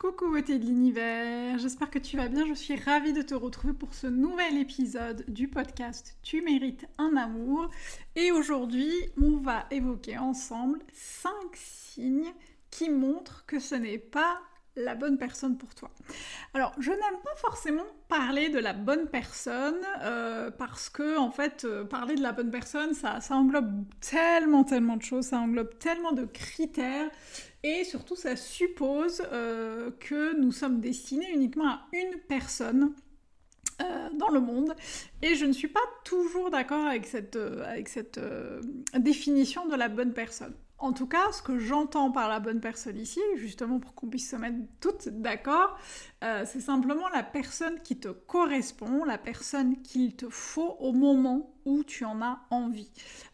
[0.00, 3.74] Coucou beauté de l'univers, j'espère que tu vas bien, je suis ravie de te retrouver
[3.74, 7.68] pour ce nouvel épisode du podcast Tu mérites un amour.
[8.16, 12.32] Et aujourd'hui, on va évoquer ensemble 5 signes
[12.70, 14.40] qui montrent que ce n'est pas
[14.74, 15.90] la bonne personne pour toi.
[16.54, 21.66] Alors, je n'aime pas forcément parler de la bonne personne euh, parce que, en fait,
[21.66, 25.78] euh, parler de la bonne personne, ça, ça englobe tellement, tellement de choses, ça englobe
[25.78, 27.10] tellement de critères
[27.62, 32.94] et surtout, ça suppose euh, que nous sommes destinés uniquement à une personne
[33.82, 34.74] euh, dans le monde.
[35.20, 38.20] Et je ne suis pas toujours d'accord avec cette, euh, avec cette
[38.96, 40.54] définition de la bonne personne.
[40.78, 44.30] En tout cas, ce que j'entends par la bonne personne ici, justement pour qu'on puisse
[44.30, 45.78] se mettre toutes d'accord,
[46.22, 51.84] c'est simplement la personne qui te correspond, la personne qu'il te faut au moment où
[51.84, 52.90] tu en as envie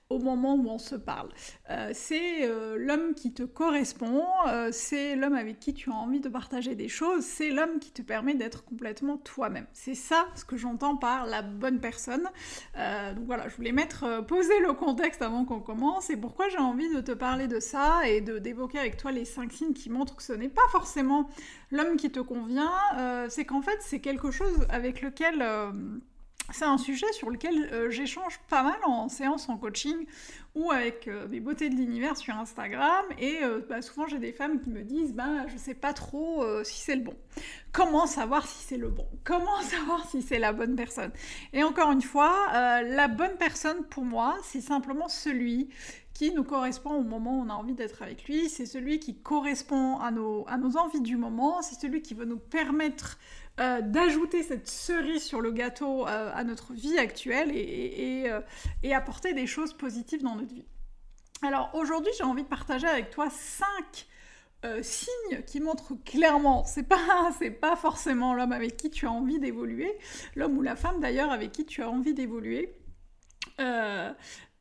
[0.09, 1.29] au moment où on se parle.
[1.71, 6.21] Euh, c'est euh, l'homme qui te correspond, euh, c'est l'homme avec qui tu as envie
[6.21, 9.67] de partager des choses, c'est l'homme qui te permet d'être complètement toi-même.
[9.73, 12.23] C'est ça ce que j'entends par la bonne personne.
[12.75, 16.93] donc voilà, je voulais mettre, poser le contexte avant qu'on commence et pourquoi j'ai envie
[16.95, 20.17] de te parler de ça et de d'évoquer avec toi les cinq signes qui montrent
[20.17, 21.29] que ce n'est pas forcément
[21.71, 22.71] l'homme qui te convient,
[23.29, 25.43] c'est qu'en fait c'est quelque chose avec lequel
[26.57, 30.07] c'est un sujet sur lequel euh, j'échange pas mal en séance en coaching
[30.55, 34.33] ou avec euh, mes beautés de l'univers sur Instagram et euh, bah, souvent j'ai des
[34.33, 37.15] femmes qui me disent bah je sais pas trop si c'est le bon.
[37.72, 39.06] Comment savoir si c'est le bon?
[39.22, 41.11] Comment savoir si c'est la bonne personne?
[41.53, 45.69] Et encore une fois, la bonne personne pour moi, c'est simplement celui
[46.16, 49.16] qui nous correspond au moment où on a envie d'être avec lui, c'est celui qui
[49.16, 53.19] correspond à nos, à nos envies du moment, c'est celui qui veut nous permettre
[53.60, 58.41] euh, d'ajouter cette cerise sur le gâteau euh, à notre vie actuelle euh,
[58.82, 60.66] et, apporter des choses positives dans notre vie.
[61.43, 64.06] Alors aujourd'hui, j'ai envie de partager avec toi cinq
[64.82, 69.97] signes qui montrent clairement, c'est pas, pas forcément l'homme avec qui tu as envie d'évoluer,
[70.34, 72.75] l'homme ou la femme d'ailleurs avec qui tu as envie d'évoluer.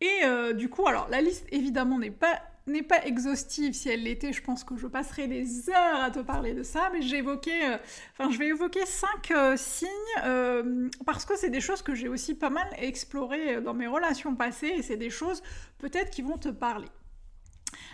[0.01, 3.73] Et du coup, alors la liste évidemment n'est pas n'est pas exhaustive.
[3.73, 6.89] Si elle l'était, je pense que je passerai des heures à te parler de ça,
[6.91, 7.78] mais j'ai évoqué, euh,
[8.13, 9.89] enfin, je vais évoquer cinq euh, signes
[10.23, 14.35] euh, parce que c'est des choses que j'ai aussi pas mal explorées dans mes relations
[14.35, 15.44] passées et c'est des choses
[15.78, 16.88] peut-être qui vont te parler.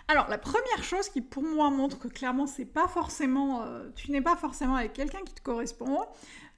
[0.07, 4.21] Alors, la première chose qui pour moi montre que clairement c'est pas forcément, tu n'es
[4.21, 6.05] pas forcément avec quelqu'un qui te correspond,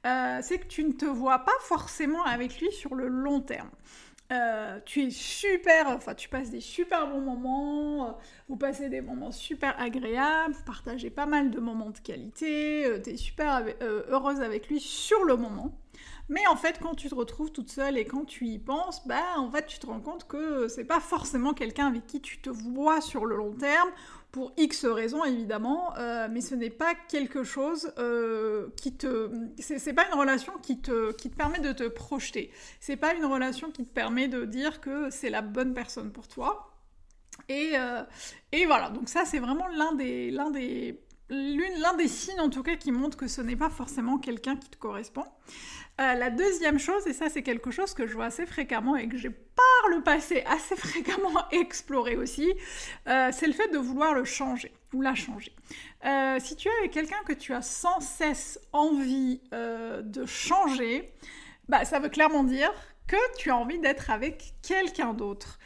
[0.03, 3.69] c'est que tu ne te vois pas forcément avec lui sur le long terme.
[4.31, 8.11] Euh, tu es super, enfin tu passes des super bons moments, euh,
[8.47, 12.99] vous passez des moments super agréables, vous partagez pas mal de moments de qualité, euh,
[13.01, 15.77] tu es super heureuse avec lui sur le moment.
[16.29, 19.21] Mais en fait, quand tu te retrouves toute seule et quand tu y penses, bah
[19.37, 22.49] en fait, tu te rends compte que c'est pas forcément quelqu'un avec qui tu te
[22.49, 23.89] vois sur le long terme
[24.31, 29.29] pour X raisons évidemment, euh, mais ce n'est pas quelque chose euh, qui te...
[29.59, 32.51] C'est pas une relation qui te, qui te permet de te projeter.
[32.79, 36.27] C'est pas une relation qui te permet de dire que c'est la bonne personne pour
[36.27, 36.73] toi.
[37.47, 38.03] Et, euh,
[38.51, 42.63] et voilà, donc ça c'est vraiment l'un des, l'un des, l'un des signes en tout
[42.63, 45.25] cas qui montre que ce n'est pas forcément quelqu'un qui te correspond.
[46.01, 49.07] Euh, la deuxième chose, et ça c'est quelque chose que je vois assez fréquemment et
[49.07, 52.51] que j'ai par le passé assez fréquemment exploré aussi,
[53.07, 55.53] euh, c'est le fait de vouloir le changer ou la changer.
[56.05, 61.13] Euh, si tu es avec quelqu'un que tu as sans cesse envie de changer,
[61.69, 62.71] bah, ça veut clairement dire
[63.07, 65.59] que tu as envie d'être avec quelqu'un d'autre.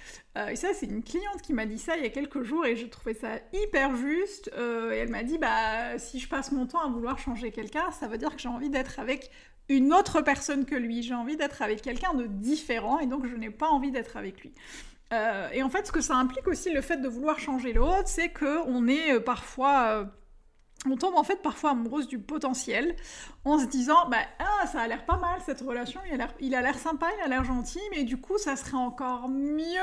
[0.50, 2.76] et ça, c'est une cliente qui m'a dit ça il y a quelques jours et
[2.76, 4.52] je trouvais ça hyper juste.
[4.56, 8.08] et elle m'a dit, bah, si je passe mon temps à vouloir changer quelqu'un, ça
[8.08, 9.32] veut dire que j'ai envie d'être avec
[9.70, 11.04] une autre personne que lui.
[11.04, 14.42] J'ai envie d'être avec quelqu'un de différent et donc je n'ai pas envie d'être avec
[14.42, 14.54] lui.
[15.14, 18.08] Euh, et en fait, ce que ça implique aussi, le fait de vouloir changer l'autre,
[18.08, 20.08] c'est qu'on est euh, parfois...
[20.88, 22.96] Euh, on tombe en fait parfois amoureuse du potentiel
[23.46, 26.00] en se disant bah ah, ça a l'air pas mal cette relation,
[26.40, 29.80] il a l'air sympa, il a l'air gentil, mais du coup ça serait encore mieux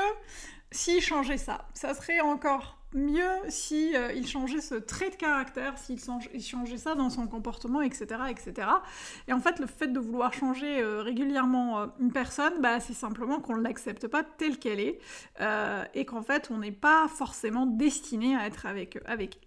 [0.71, 1.67] s'il changeait ça.
[1.73, 7.09] Ça serait encore mieux si il changeait ce trait de caractère, s'il changeait ça dans
[7.09, 8.67] son comportement, etc., etc.
[9.27, 13.57] Et en fait, le fait de vouloir changer régulièrement une personne, bah, c'est simplement qu'on
[13.57, 14.99] ne l'accepte pas telle qu'elle est
[15.93, 19.39] et qu'en fait, on n'est pas forcément destiné à être avec, avec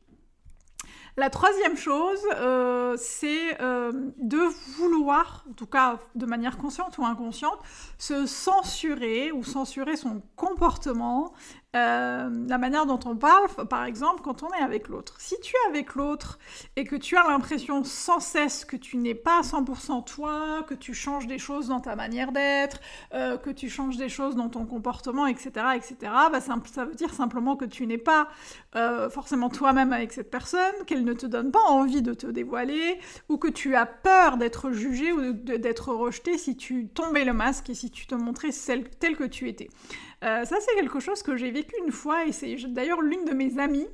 [1.19, 4.39] la troisième chose, euh, c'est euh, de
[4.77, 7.59] vouloir, en tout cas de manière consciente ou inconsciente,
[7.99, 11.33] se censurer ou censurer son comportement
[11.77, 15.21] euh, la manière dont on parle, par exemple, quand on est avec l'autre.
[15.21, 16.39] Si tu es avec l'autre
[16.77, 20.95] et que tu as l'impression sans cesse que tu n'es pas 100% toi, que tu
[20.95, 22.81] changes des choses dans ta manière d'être,
[23.13, 25.97] euh, que tu changes des choses dans ton comportement, etc., etc.,
[26.33, 28.29] bah, ça, veut dire simplement que tu n'es pas
[28.75, 32.99] euh, forcément toi-même avec cette personne, qu'elle ne te donne pas envie de te dévoiler,
[33.29, 37.69] ou que tu as peur d'être jugé ou d'être rejeté si tu tombais le masque
[37.69, 38.51] et si tu te montrais
[38.99, 39.69] tel que tu étais.
[40.25, 43.33] Euh, ça, c'est quelque chose que j'ai vécu une fois, et c'est d'ailleurs l'une de
[43.33, 43.87] mes amies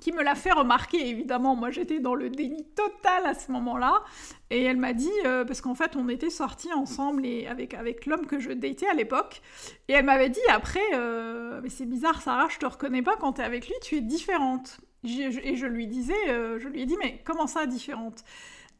[0.00, 1.56] qui me l'a fait remarquer, évidemment.
[1.56, 4.02] Moi, j'étais dans le déni total à ce moment-là.
[4.50, 8.06] Et elle m'a dit, euh, parce qu'en fait, on était sortis ensemble et avec, avec
[8.06, 9.42] l'homme que je datais à l'époque.
[9.88, 13.34] Et elle m'avait dit après, euh, mais c'est bizarre, Sarah, je te reconnais pas quand
[13.34, 14.78] t'es avec lui, tu es différente.
[15.04, 18.22] et je lui disais, je lui ai dit, mais comment ça, différente?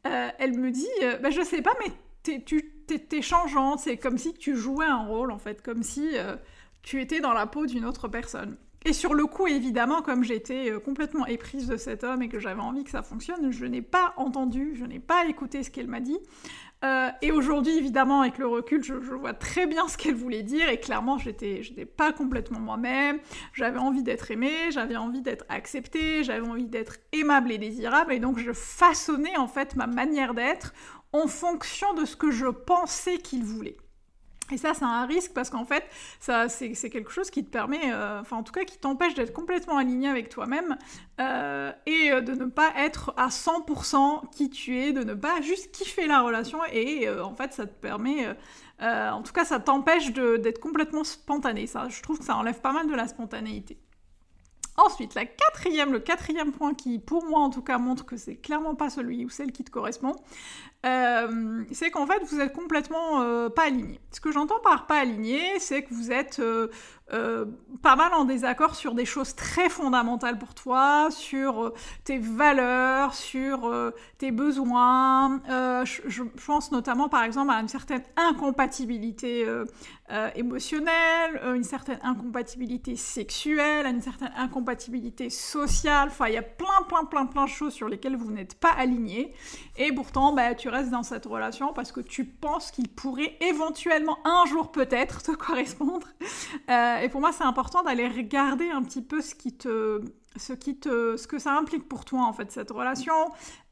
[0.03, 0.87] Elle me dit,
[1.21, 1.91] bah, je sais pas, mais
[2.39, 6.35] t'es changeante, c'est comme si tu jouais un rôle en fait, comme si euh,
[6.81, 8.57] tu étais dans la peau d'une autre personne.
[8.85, 12.39] Et sur le coup, évidemment, comme j'étais euh, complètement éprise de cet homme et que
[12.39, 15.87] j'avais envie que ça fonctionne, je n'ai pas entendu, je n'ai pas écouté ce qu'elle
[15.87, 16.17] m'a dit.
[16.85, 20.69] Euh, et aujourd'hui, évidemment, avec le recul, je, vois très bien ce qu'elle voulait dire
[20.69, 23.19] et clairement, j'étais, j'étais pas complètement moi-même.
[23.51, 28.19] J'avais envie d'être aimée, j'avais envie d'être acceptée, j'avais envie d'être aimable et désirable et
[28.19, 30.73] donc je façonnais en fait ma manière d'être
[31.13, 33.77] en fonction de ce que je pensais qu'il voulait.
[34.51, 35.83] Et ça, c'est un risque parce qu'en fait,
[36.19, 39.33] ça, c'est, quelque chose qui te permet, euh, enfin en tout cas, qui t'empêche d'être
[39.33, 40.77] complètement aligné avec toi-même
[41.19, 45.41] euh, et euh, de ne pas être à 100% qui tu es, de ne pas
[45.41, 48.27] juste kiffer la relation et en fait, ça te permet,
[48.81, 51.67] en tout cas, ça t'empêche d'être complètement spontané.
[51.67, 53.77] Ça, je trouve que ça enlève pas mal de la spontanéité.
[54.85, 58.89] Ensuite, le quatrième point qui, pour moi en tout cas, montre que c'est clairement pas
[58.89, 60.15] celui ou celle qui te correspond,
[60.85, 63.99] euh, c'est qu'en fait, vous êtes complètement euh, pas aligné.
[64.11, 66.41] Ce que j'entends par pas aligné, c'est que vous êtes
[67.11, 67.45] euh,
[67.81, 71.73] pas mal en désaccord sur des choses très fondamentales pour toi, sur euh,
[72.03, 75.41] tes valeurs, sur euh, tes besoins.
[75.47, 79.45] Je, pense notamment par exemple à une certaine incompatibilité
[80.35, 86.09] émotionnelle, une certaine incompatibilité sexuelle, une certaine incompatibilité sociale.
[86.09, 88.71] Enfin, il y a plein, plein, plein, plein de choses sur lesquelles vous n'êtes pas
[88.71, 89.33] aligné.
[89.77, 94.17] Et pourtant, bah, tu restes dans cette relation parce que tu penses qu'il pourrait éventuellement
[94.25, 96.07] un jour peut-être te correspondre
[97.03, 100.01] et pour moi, c'est important d'aller regarder un petit peu ce qui te,
[100.35, 103.13] ce qui te, ce que ça implique pour toi en fait cette relation.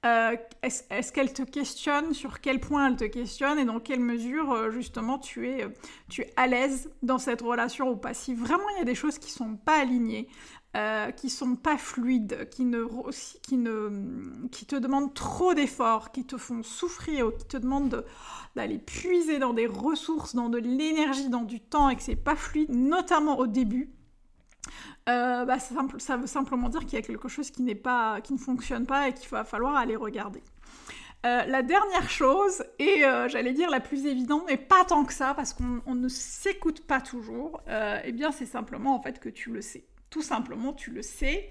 [0.06, 2.14] Euh, est-ce, qu'elle te questionne?
[2.14, 3.60] Sur quel point elle te questionne?
[3.60, 5.68] Et dans quelle mesure euh, justement tu es,
[6.10, 8.14] tu es à l'aise dans cette relation ou pas?
[8.14, 10.28] Si vraiment il y a des choses qui sont pas alignées,
[10.78, 12.86] euh, qui sont pas fluides, qui ne,
[14.50, 18.06] qui te demandent trop d'efforts, qui te font souffrir, qui te demandent
[18.56, 22.36] d'aller puiser dans des ressources, dans de l'énergie, dans du temps, et que c'est pas
[22.36, 23.90] fluide, notamment au début.
[25.10, 28.38] Euh, bah, ça, veut simplement dire qu'il y a quelque chose qui, pas, qui ne
[28.38, 30.44] fonctionne pas et qu'il va falloir aller regarder.
[31.26, 35.34] Euh, la dernière chose, et j'allais dire la plus évidente, mais pas tant que ça,
[35.34, 37.64] parce qu'on ne s'écoute pas toujours,
[38.04, 39.84] eh bien c'est simplement en fait que tu le sais.
[40.09, 41.49] Tout simplement, tu le sais.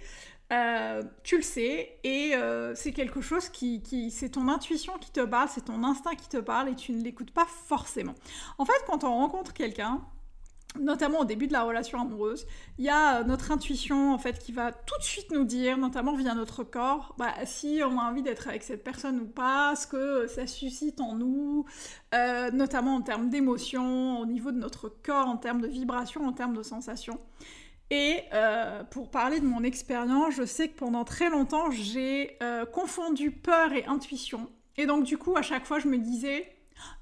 [0.52, 3.82] Euh, tu le sais, et euh, c'est quelque chose qui,
[4.12, 7.02] c'est ton intuition qui te parle, c'est ton instinct qui te parle, et tu ne
[7.02, 8.14] l'écoutes pas forcément.
[8.58, 10.02] En fait, quand on rencontre quelqu'un,
[10.78, 12.46] notamment au début de la relation amoureuse,
[12.78, 16.14] il y a notre intuition en fait qui va tout de suite nous dire, notamment
[16.14, 19.88] via notre corps, bah, si on a envie d'être avec cette personne ou pas, ce
[19.88, 21.64] que ça suscite en nous,
[22.14, 26.32] euh, notamment en termes d'émotions, au niveau de notre corps, en termes de vibrations, en
[26.32, 27.18] termes de sensations.
[27.90, 32.66] Et euh, pour parler de mon expérience, je sais que pendant très longtemps, j'ai euh,
[32.66, 34.50] confondu peur et intuition.
[34.76, 36.52] Et donc du coup, à chaque fois, je me disais,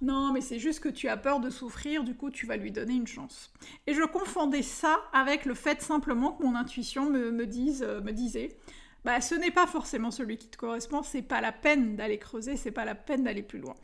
[0.02, 2.70] non, mais c'est juste que tu as peur de souffrir, du coup, tu vas lui
[2.70, 3.52] donner une chance.
[3.86, 8.12] Et je confondais ça avec le fait simplement que mon intuition me, dise, euh, me
[8.12, 8.58] disait,
[9.04, 12.56] bah, ce n'est pas forcément celui qui te correspond, c'est pas la peine d'aller creuser,
[12.56, 13.74] c'est pas la peine d'aller plus loin.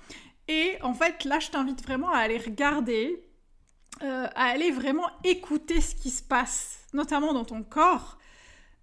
[0.49, 3.25] Et en fait, là, je t'invite vraiment à aller regarder,
[4.01, 8.19] à aller vraiment écouter ce qui se passe notamment dans ton corps,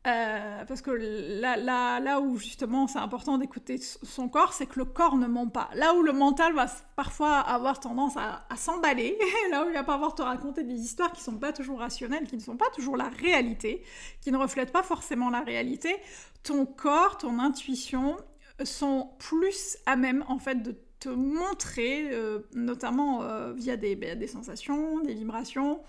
[0.07, 4.79] Euh, parce que là, là, là où justement c'est important d'écouter son corps, c'est que
[4.79, 5.69] le corps ne ment pas.
[5.73, 9.17] Là où le mental va parfois avoir tendance à, s'emballer,
[9.51, 12.25] là où il va pas avoir te raconter des histoires qui sont pas toujours rationnelles,
[12.25, 13.83] qui ne sont pas toujours la réalité,
[14.21, 15.93] qui ne reflètent pas forcément la réalité,
[16.41, 18.15] ton corps, ton intuition
[18.63, 24.17] sont plus à même en fait de te montrer, euh, notamment euh, via des, ben,
[24.17, 25.81] des sensations, des vibrations,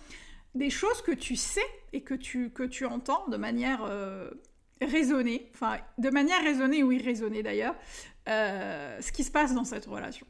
[0.55, 4.31] des choses que tu sais et que tu, que tu entends de manière euh,
[4.81, 7.75] raisonnée, enfin de manière raisonnée ou irraisonnée d'ailleurs,
[8.29, 10.27] euh, ce qui se passe dans cette relation.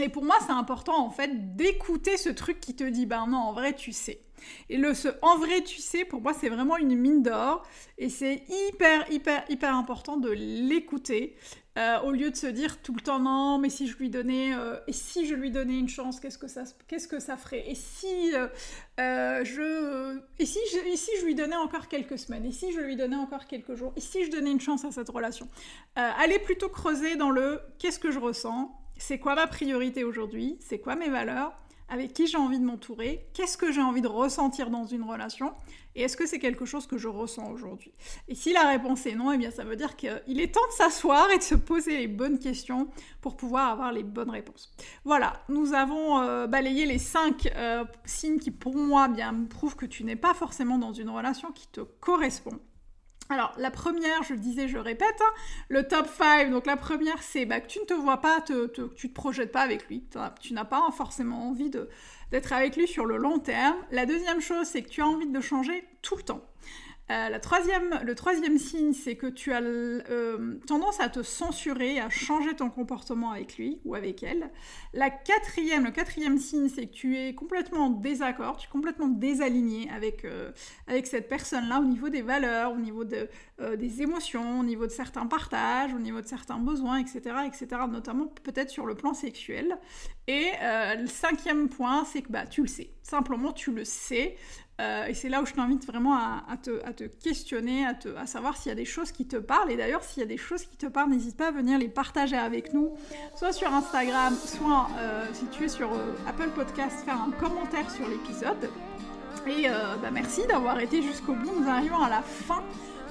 [0.00, 3.38] Et pour moi, c'est important en fait d'écouter ce truc qui te dit ben non,
[3.38, 4.22] en vrai, tu sais.
[4.68, 7.66] Et le ce en vrai, tu sais, pour moi, c'est vraiment une mine d'or.
[7.98, 11.36] Et c'est hyper, hyper, hyper important de l'écouter
[11.78, 14.52] euh, au lieu de se dire tout le temps non, mais si je lui donnais,
[14.52, 17.70] euh, et si je lui donnais une chance, qu'est-ce que ça, ferait?
[17.70, 22.44] Et si euh, je, et si je, et si je lui donnais encore quelques semaines?
[22.46, 23.92] Et si je lui donnais encore quelques jours?
[23.96, 25.48] Et si je donnais une chance à cette relation?
[25.94, 30.58] Allez plutôt creuser dans le qu'est-ce que je ressens C'est quoi ma priorité aujourd'hui?
[30.60, 31.52] C'est quoi mes valeurs?
[31.90, 35.54] Avec qui j'ai envie de m'entourer, qu'est-ce que j'ai envie de ressentir dans une relation,
[35.94, 37.94] et est-ce que c'est quelque chose que je ressens aujourd'hui?
[38.28, 40.74] Et si la réponse est non, eh bien ça veut dire qu'il est temps de
[40.74, 42.88] s'asseoir et de se poser les bonnes questions
[43.22, 44.70] pour pouvoir avoir les bonnes réponses.
[45.06, 49.86] Voilà, nous avons euh, balayé les cinq euh, signes qui pour moi bien prouvent que
[49.86, 52.60] tu n'es pas forcément dans une relation qui te correspond.
[53.30, 55.32] Alors, la première, je le disais, je répète, hein,
[55.68, 58.54] le top 5, donc la première, c'est bah, que tu ne te vois pas, tu
[58.54, 60.02] te projettes pas avec lui,
[60.40, 61.70] tu n'as pas forcément envie
[62.30, 63.76] d'être avec lui sur le long terme.
[63.90, 66.40] La deuxième chose, c'est que tu as envie de changer tout le temps.
[67.10, 72.00] Euh, la troisième, le troisième signe, c'est que tu as euh, tendance à te censurer,
[72.00, 74.50] à changer ton comportement avec lui ou avec elle.
[74.92, 79.08] La quatrième, le quatrième signe, c'est que tu es complètement en désaccord, tu es complètement
[79.08, 80.52] désaligné avec, euh,
[80.86, 83.28] avec cette personne-là au niveau des valeurs, au niveau de,
[83.76, 88.26] des émotions, au niveau de certains partages, au niveau de certains besoins, etc., etc., notamment
[88.42, 89.78] peut-être sur le plan sexuel.
[90.28, 92.90] Et le cinquième point, c'est que bah, tu le sais.
[93.02, 94.36] Simplement, tu le sais.
[94.80, 98.72] Euh, et c'est là où je t'invite vraiment à, te, questionner, à, savoir s'il y
[98.72, 99.72] a des choses qui te parlent.
[99.72, 101.88] Et d'ailleurs, s'il y a des choses qui te parlent, n'hésite pas à venir les
[101.88, 102.94] partager avec nous,
[103.34, 107.90] soit sur Instagram, soit euh, si tu es sur euh, Apple Podcast, faire un commentaire
[107.90, 108.70] sur l'épisode.
[109.46, 109.66] Et
[110.02, 111.50] bah, merci d'avoir été jusqu'au bout.
[111.58, 112.62] Nous arrivons à la fin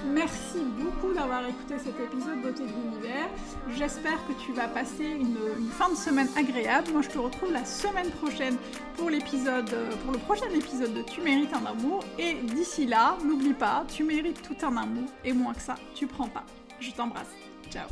[0.06, 3.30] Merci beaucoup d'avoir écouté cet épisode Beauté de l'univers.
[3.76, 5.38] J'espère que tu vas passer une,
[5.72, 6.92] fin de semaine agréable.
[6.92, 8.58] Moi, je te retrouve la semaine prochaine
[8.96, 9.70] pour l'épisode,
[10.04, 12.04] pour le prochain épisode de Tu mérites un amour.
[12.20, 16.08] Et d'ici là, n'oublie pas, tu mérites tout un amour et moins que ça, tu
[16.08, 16.46] prends pas.
[16.80, 17.32] Je t'embrasse.
[17.72, 17.88] Ciao.